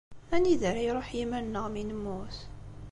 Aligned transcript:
Anida 0.35 0.65
ara 0.69 0.81
iṛuḥ 0.83 1.07
yiman-nneɣ 1.17 1.65
mi 1.69 1.83
nemmut? 1.83 2.37